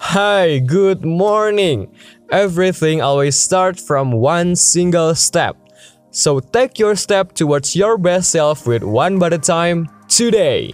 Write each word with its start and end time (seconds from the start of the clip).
Hi, 0.00 0.64
good 0.64 1.04
morning. 1.04 1.92
Everything 2.32 3.04
always 3.04 3.36
starts 3.36 3.84
from 3.84 4.16
one 4.16 4.56
single 4.56 5.12
step. 5.12 5.60
So 6.08 6.40
take 6.40 6.80
your 6.80 6.96
step 6.96 7.36
towards 7.36 7.76
your 7.76 8.00
best 8.00 8.32
self 8.32 8.64
with 8.64 8.80
one 8.80 9.20
by 9.20 9.28
a 9.28 9.36
time 9.36 9.92
today. 10.08 10.72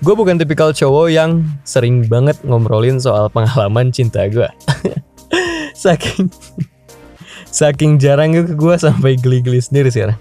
Gue 0.00 0.16
bukan 0.16 0.40
tipikal 0.40 0.72
cowok 0.72 1.12
yang 1.12 1.44
sering 1.68 2.08
banget 2.08 2.40
ngomrolin 2.48 2.96
soal 2.96 3.28
pengalaman 3.28 3.92
cinta 3.92 4.24
gue. 4.32 4.48
saking 5.84 6.32
saking 7.52 8.00
jarangnya 8.00 8.48
ke 8.48 8.56
gue 8.56 8.74
sampai 8.80 9.20
geli-geli 9.20 9.60
sendiri 9.60 9.92
sekarang. 9.92 10.16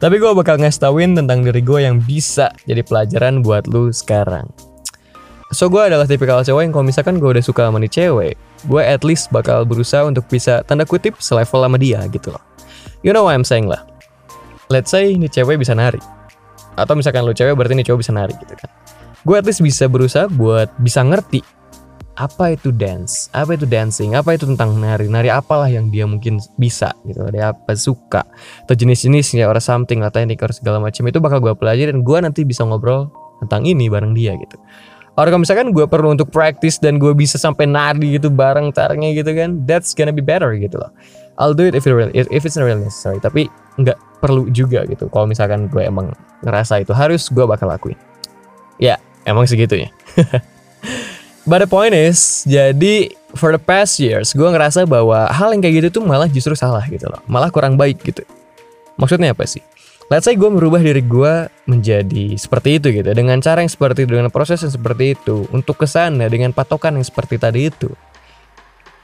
Tapi 0.00 0.16
gue 0.16 0.32
bakal 0.32 0.56
ngasih 0.56 0.88
tauin 0.88 1.12
tentang 1.12 1.44
diri 1.44 1.60
gue 1.60 1.84
yang 1.84 2.00
bisa 2.00 2.48
jadi 2.64 2.80
pelajaran 2.80 3.44
buat 3.44 3.68
lu 3.68 3.92
sekarang. 3.92 4.48
So 5.52 5.68
gue 5.68 5.84
adalah 5.84 6.08
tipikal 6.08 6.40
cewek 6.40 6.64
yang 6.64 6.72
kalau 6.72 6.88
misalkan 6.88 7.20
gue 7.20 7.28
udah 7.28 7.44
suka 7.44 7.68
sama 7.68 7.76
nih 7.76 7.92
cewek, 7.92 8.34
gue 8.64 8.82
at 8.82 9.04
least 9.04 9.28
bakal 9.28 9.68
berusaha 9.68 10.08
untuk 10.08 10.24
bisa 10.32 10.64
tanda 10.64 10.88
kutip 10.88 11.20
selevel 11.20 11.60
sama 11.68 11.76
dia 11.76 12.00
gitu 12.08 12.32
loh. 12.32 12.40
You 13.04 13.12
know 13.12 13.28
what 13.28 13.36
I'm 13.36 13.44
saying 13.44 13.68
lah. 13.68 13.84
Let's 14.72 14.88
say 14.88 15.12
nih 15.12 15.28
cewek 15.28 15.60
bisa 15.60 15.76
nari. 15.76 16.00
Atau 16.80 16.96
misalkan 16.96 17.28
lu 17.28 17.36
cewek 17.36 17.52
berarti 17.52 17.76
nih 17.76 17.84
cowok 17.84 18.00
bisa 18.00 18.16
nari 18.16 18.32
gitu 18.40 18.56
kan. 18.56 18.72
Gue 19.28 19.36
at 19.36 19.44
least 19.44 19.60
bisa 19.60 19.92
berusaha 19.92 20.24
buat 20.32 20.72
bisa 20.80 21.04
ngerti 21.04 21.44
apa 22.16 22.52
itu 22.52 22.68
dance, 22.72 23.32
apa 23.32 23.56
itu 23.56 23.64
dancing, 23.64 24.12
apa 24.12 24.36
itu 24.36 24.44
tentang 24.44 24.76
nari, 24.76 25.08
nari 25.08 25.32
apalah 25.32 25.68
yang 25.68 25.88
dia 25.88 26.04
mungkin 26.04 26.36
bisa 26.60 26.92
gitu, 27.08 27.24
dia 27.32 27.56
apa 27.56 27.72
suka, 27.72 28.28
atau 28.68 28.74
jenis-jenisnya 28.76 29.48
or 29.48 29.56
something, 29.64 30.04
atau 30.04 30.20
teknik 30.20 30.44
or 30.44 30.52
segala 30.52 30.76
macam 30.76 31.08
itu 31.08 31.18
bakal 31.24 31.40
gue 31.40 31.56
pelajari 31.56 31.88
dan 31.88 32.04
gue 32.04 32.18
nanti 32.20 32.44
bisa 32.44 32.68
ngobrol 32.68 33.08
tentang 33.40 33.64
ini 33.64 33.88
bareng 33.88 34.12
dia 34.12 34.36
gitu. 34.36 34.60
Or 35.12 35.28
kalau 35.28 35.44
misalkan 35.44 35.76
gue 35.76 35.84
perlu 35.84 36.16
untuk 36.16 36.32
practice 36.32 36.80
dan 36.80 36.96
gue 36.96 37.12
bisa 37.12 37.36
sampai 37.36 37.68
nari 37.68 38.16
gitu 38.16 38.32
bareng 38.32 38.72
caranya 38.72 39.12
gitu 39.12 39.28
kan, 39.36 39.60
that's 39.68 39.92
gonna 39.92 40.14
be 40.14 40.24
better 40.24 40.56
gitu 40.56 40.80
loh. 40.80 40.88
I'll 41.36 41.52
do 41.52 41.68
it 41.68 41.76
if 41.76 41.84
it 41.84 41.92
really, 41.92 42.12
if 42.16 42.42
it's 42.44 42.56
really 42.56 42.80
necessary. 42.80 43.20
Tapi 43.20 43.48
nggak 43.76 43.96
perlu 44.24 44.48
juga 44.48 44.88
gitu. 44.88 45.12
Kalau 45.12 45.28
misalkan 45.28 45.68
gue 45.68 45.84
emang 45.84 46.12
ngerasa 46.40 46.80
itu 46.80 46.96
harus, 46.96 47.28
gue 47.28 47.44
bakal 47.44 47.68
lakuin. 47.68 47.96
Ya, 48.80 48.96
emang 49.28 49.44
segitunya. 49.44 49.92
But 51.48 51.66
the 51.66 51.68
point 51.68 51.90
is, 51.90 52.46
jadi 52.46 53.10
for 53.34 53.50
the 53.50 53.58
past 53.58 53.98
years, 53.98 54.30
gue 54.30 54.46
ngerasa 54.46 54.86
bahwa 54.86 55.26
hal 55.26 55.50
yang 55.50 55.60
kayak 55.60 55.74
gitu 55.82 55.98
tuh 55.98 56.02
malah 56.06 56.30
justru 56.30 56.54
salah 56.54 56.86
gitu 56.86 57.10
loh. 57.10 57.18
Malah 57.26 57.50
kurang 57.50 57.74
baik 57.74 57.98
gitu. 58.06 58.22
Maksudnya 58.94 59.34
apa 59.34 59.42
sih? 59.44 59.60
Let's 60.12 60.28
say 60.28 60.36
gue 60.36 60.52
merubah 60.52 60.84
diri 60.84 61.00
gue 61.00 61.48
menjadi 61.64 62.36
seperti 62.36 62.76
itu 62.76 62.92
gitu. 63.00 63.16
Dengan 63.16 63.40
cara 63.40 63.64
yang 63.64 63.72
seperti 63.72 64.04
itu, 64.04 64.12
dengan 64.12 64.28
proses 64.28 64.60
yang 64.60 64.68
seperti 64.68 65.16
itu. 65.16 65.48
Untuk 65.56 65.80
ke 65.80 65.88
sana 65.88 66.28
dengan 66.28 66.52
patokan 66.52 67.00
yang 67.00 67.06
seperti 67.08 67.40
tadi 67.40 67.72
itu. 67.72 67.88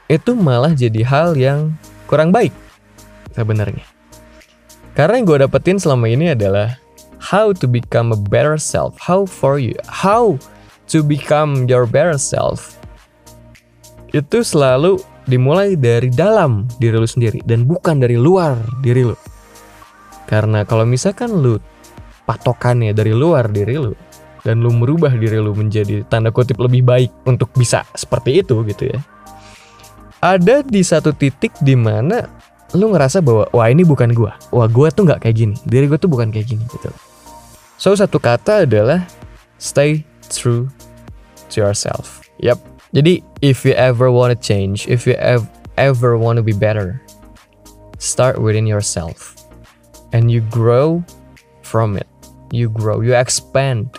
Itu 0.05 0.37
malah 0.37 0.77
jadi 0.77 1.01
hal 1.01 1.33
yang 1.33 1.73
kurang 2.05 2.29
baik 2.29 2.53
sebenarnya. 3.33 3.81
Karena 4.93 5.17
yang 5.17 5.25
gue 5.25 5.49
dapetin 5.49 5.81
selama 5.81 6.05
ini 6.05 6.37
adalah 6.37 6.77
how 7.17 7.57
to 7.57 7.65
become 7.65 8.13
a 8.13 8.19
better 8.29 8.61
self. 8.61 8.93
How 9.01 9.25
for 9.25 9.57
you. 9.57 9.73
How 9.89 10.37
to 10.93 11.01
become 11.01 11.65
your 11.65 11.89
better 11.89 12.21
self 12.21 12.77
itu 14.13 14.41
selalu 14.41 14.97
dimulai 15.29 15.77
dari 15.77 16.09
dalam 16.09 16.65
diri 16.81 16.97
lu 16.97 17.05
sendiri 17.05 17.41
dan 17.45 17.65
bukan 17.65 18.01
dari 18.01 18.17
luar 18.17 18.57
diri 18.81 19.05
lu. 19.05 19.17
Karena 20.29 20.61
kalau 20.61 20.85
misalkan 20.85 21.33
lu 21.33 21.57
patokannya 22.29 22.93
dari 22.93 23.17
luar 23.17 23.49
diri 23.49 23.81
lu 23.81 23.97
dan 24.45 24.61
lu 24.61 24.69
merubah 24.69 25.09
diri 25.09 25.41
lu 25.41 25.57
menjadi 25.57 26.05
tanda 26.05 26.29
kutip 26.29 26.61
lebih 26.61 26.85
baik 26.85 27.09
untuk 27.25 27.49
bisa 27.57 27.81
seperti 27.97 28.45
itu 28.45 28.61
gitu 28.69 28.93
ya. 28.93 29.01
Ada 30.21 30.61
di 30.61 30.85
satu 30.85 31.09
titik 31.17 31.57
di 31.65 31.73
mana 31.73 32.29
lu 32.77 32.93
ngerasa 32.93 33.25
bahwa 33.25 33.49
wah 33.49 33.67
ini 33.71 33.81
bukan 33.81 34.13
gua. 34.13 34.37
Wah, 34.53 34.69
gua 34.69 34.93
tuh 34.93 35.09
nggak 35.09 35.25
kayak 35.25 35.35
gini. 35.41 35.55
Diri 35.65 35.89
gua 35.89 35.97
tuh 35.97 36.11
bukan 36.11 36.29
kayak 36.29 36.53
gini 36.53 36.63
gitu. 36.69 36.93
So 37.81 37.95
satu 37.97 38.21
kata 38.21 38.69
adalah 38.69 39.09
stay 39.57 40.05
true 40.29 40.69
to 41.49 41.65
yourself. 41.65 42.21
Yep. 42.43 42.61
Jadi 42.93 43.25
if 43.41 43.65
you 43.65 43.73
ever 43.73 44.13
want 44.13 44.35
to 44.35 44.37
change, 44.37 44.85
if 44.85 45.09
you 45.09 45.17
ev 45.17 45.47
ever 45.79 46.19
want 46.19 46.37
to 46.37 46.43
be 46.43 46.53
better, 46.53 46.99
start 47.97 48.37
within 48.37 48.67
yourself. 48.67 49.38
And 50.11 50.33
you 50.33 50.41
grow 50.49 51.05
from 51.61 51.97
it. 51.97 52.09
You 52.49 52.69
grow, 52.69 53.01
you 53.05 53.13
expand 53.13 53.93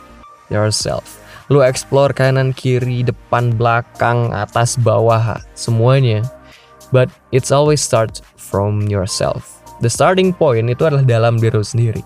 yourself. 0.51 1.23
Lu 1.51 1.63
explore 1.63 2.15
kanan, 2.15 2.55
kiri, 2.55 3.07
depan, 3.07 3.55
belakang, 3.55 4.31
atas, 4.35 4.75
bawah, 4.79 5.39
semuanya. 5.55 6.27
But 6.91 7.11
it's 7.31 7.55
always 7.55 7.79
starts 7.79 8.23
from 8.35 8.91
yourself. 8.91 9.63
The 9.79 9.91
starting 9.91 10.35
point 10.35 10.67
itu 10.71 10.87
adalah 10.87 11.07
dalam 11.07 11.39
diri 11.39 11.55
lu 11.55 11.67
sendiri. 11.67 12.03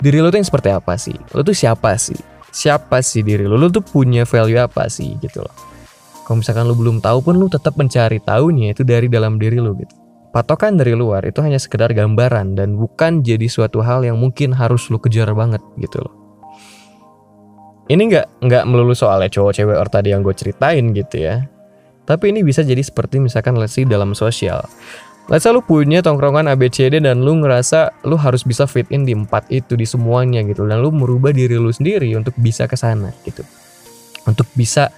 Diri 0.00 0.24
lu 0.24 0.32
tuh 0.32 0.40
yang 0.40 0.48
seperti 0.48 0.68
apa 0.72 0.96
sih? 0.96 1.16
Lu 1.36 1.44
tuh 1.44 1.56
siapa 1.56 1.96
sih? 2.00 2.16
siapa 2.54 3.02
sih 3.02 3.26
diri 3.26 3.50
lu, 3.50 3.58
lu 3.58 3.66
tuh 3.66 3.82
punya 3.82 4.22
value 4.22 4.62
apa 4.62 4.86
sih 4.86 5.18
gitu 5.18 5.42
loh. 5.42 5.54
Kalau 6.24 6.40
misalkan 6.40 6.64
lu 6.70 6.78
belum 6.78 7.02
tahu 7.02 7.20
pun 7.20 7.34
lu 7.36 7.50
tetap 7.50 7.74
mencari 7.74 8.22
tahunya 8.22 8.72
itu 8.72 8.86
dari 8.86 9.10
dalam 9.10 9.36
diri 9.36 9.58
lu 9.58 9.74
gitu. 9.74 9.92
Patokan 10.34 10.74
dari 10.74 10.98
luar 10.98 11.22
itu 11.22 11.38
hanya 11.46 11.62
sekedar 11.62 11.94
gambaran 11.94 12.58
dan 12.58 12.74
bukan 12.74 13.22
jadi 13.22 13.46
suatu 13.46 13.86
hal 13.86 14.02
yang 14.02 14.18
mungkin 14.18 14.50
harus 14.50 14.90
lu 14.90 14.98
kejar 14.98 15.30
banget 15.30 15.62
gitu 15.78 16.02
loh. 16.02 16.10
Ini 17.86 18.02
nggak 18.02 18.42
nggak 18.42 18.64
melulu 18.66 18.98
soalnya 18.98 19.30
cowok 19.30 19.54
cewek 19.54 19.78
or 19.78 19.86
tadi 19.86 20.10
yang 20.10 20.26
gue 20.26 20.34
ceritain 20.34 20.90
gitu 20.90 21.22
ya. 21.22 21.46
Tapi 22.02 22.34
ini 22.34 22.42
bisa 22.42 22.66
jadi 22.66 22.82
seperti 22.82 23.22
misalkan 23.22 23.54
lesi 23.54 23.86
dalam 23.86 24.10
sosial. 24.10 24.66
Let's 25.30 25.46
say 25.46 25.54
lu 25.54 25.62
punya 25.62 26.02
tongkrongan 26.02 26.50
ABCD 26.50 26.98
dan 26.98 27.22
lu 27.22 27.38
ngerasa 27.38 28.02
lu 28.02 28.18
harus 28.18 28.42
bisa 28.42 28.66
fit 28.66 28.90
in 28.90 29.06
di 29.06 29.14
empat 29.14 29.46
itu 29.54 29.78
di 29.78 29.86
semuanya 29.86 30.42
gitu 30.42 30.66
dan 30.66 30.82
lu 30.82 30.90
merubah 30.90 31.30
diri 31.30 31.54
lu 31.62 31.70
sendiri 31.70 32.10
untuk 32.18 32.34
bisa 32.42 32.66
ke 32.66 32.74
sana 32.74 33.14
gitu. 33.22 33.46
Untuk 34.26 34.50
bisa 34.58 34.90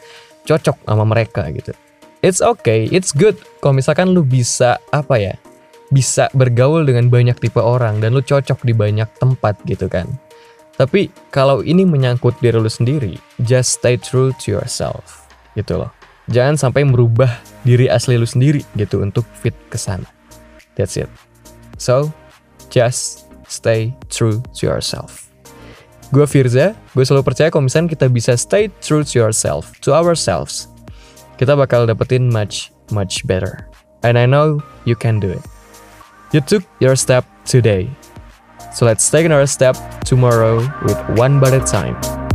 cocok 0.49 0.81
sama 0.89 1.05
mereka 1.05 1.45
gitu. 1.53 1.77
It's 2.27 2.43
okay, 2.43 2.91
it's 2.91 3.15
good 3.15 3.39
kalau 3.63 3.79
misalkan 3.79 4.11
lu 4.11 4.27
bisa 4.27 4.83
apa 4.91 5.15
ya? 5.15 5.39
Bisa 5.95 6.27
bergaul 6.35 6.83
dengan 6.83 7.07
banyak 7.07 7.39
tipe 7.39 7.63
orang 7.63 8.03
dan 8.03 8.19
lu 8.19 8.23
cocok 8.25 8.67
di 8.67 8.75
banyak 8.75 9.07
tempat 9.23 9.55
gitu 9.63 9.87
kan. 9.87 10.11
Tapi 10.75 11.07
kalau 11.31 11.63
ini 11.63 11.87
menyangkut 11.87 12.35
diri 12.43 12.59
lu 12.59 12.67
sendiri, 12.67 13.15
just 13.47 13.79
stay 13.79 13.95
true 13.95 14.35
to 14.43 14.51
yourself 14.51 15.31
gitu 15.55 15.79
loh. 15.79 15.95
Jangan 16.27 16.59
sampai 16.59 16.83
merubah 16.83 17.31
diri 17.63 17.87
asli 17.87 18.19
lu 18.19 18.27
sendiri 18.27 18.67
gitu 18.75 19.07
untuk 19.07 19.23
fit 19.39 19.55
ke 19.71 19.79
sana. 19.79 20.11
That's 20.75 20.99
it. 20.99 21.07
So, 21.79 22.11
just 22.75 23.31
stay 23.47 23.95
true 24.11 24.43
to 24.59 24.63
yourself. 24.67 25.31
Gue 26.11 26.27
Firza, 26.27 26.75
gue 26.91 27.05
selalu 27.07 27.23
percaya 27.23 27.55
kalau 27.55 27.71
misalnya 27.71 27.95
kita 27.95 28.11
bisa 28.11 28.35
stay 28.35 28.67
true 28.83 29.07
to 29.07 29.15
yourself, 29.15 29.79
to 29.87 29.95
ourselves, 29.95 30.75
kita 31.37 31.57
bakal 31.57 31.85
dapetin 31.87 32.33
much, 32.33 32.73
much 32.91 33.25
better. 33.29 33.69
And 34.03 34.19
I 34.19 34.27
know 34.27 34.61
you 34.85 34.97
can 34.97 35.21
do 35.21 35.31
it. 35.31 35.45
You 36.33 36.41
took 36.41 36.65
your 36.81 36.97
step 36.97 37.25
today. 37.45 37.89
So 38.75 38.85
let's 38.85 39.09
take 39.09 39.25
another 39.25 39.47
step 39.47 39.77
tomorrow 40.05 40.61
with 40.85 40.99
one 41.17 41.41
a 41.41 41.61
time. 41.65 42.26